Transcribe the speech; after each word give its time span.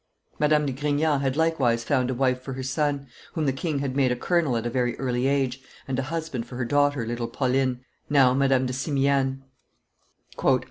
Madame 0.39 0.65
de 0.65 0.71
Grignan 0.73 1.19
had 1.21 1.37
likewise 1.37 1.83
found 1.83 2.09
a 2.09 2.15
wife 2.15 2.41
for 2.41 2.53
her 2.53 2.63
son, 2.63 3.05
whom 3.33 3.45
the 3.45 3.53
king 3.53 3.77
had 3.77 3.95
made 3.95 4.11
a 4.11 4.15
colonel 4.15 4.57
at 4.57 4.65
a 4.65 4.69
very 4.71 4.97
early 4.97 5.27
age; 5.27 5.61
and 5.87 5.99
a 5.99 6.09
husband 6.09 6.43
for 6.47 6.55
her 6.55 6.65
daughter, 6.65 7.05
little 7.05 7.27
Pauline, 7.27 7.81
now 8.09 8.33
Madame 8.33 8.65
de 8.65 8.73
Simiane. 8.73 9.41